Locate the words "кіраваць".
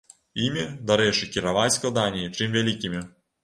1.37-1.77